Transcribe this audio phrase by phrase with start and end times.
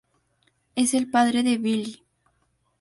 [0.73, 2.01] Es el padre de Billy.